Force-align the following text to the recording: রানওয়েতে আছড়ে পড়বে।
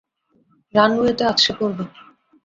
রানওয়েতে 0.73 1.23
আছড়ে 1.31 1.53
পড়বে। 1.59 1.83